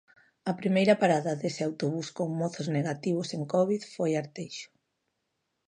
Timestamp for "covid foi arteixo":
3.53-4.69